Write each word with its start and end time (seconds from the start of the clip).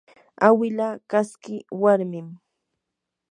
awila 0.47 0.87
kaski 1.09 1.55
warmim 1.81 2.27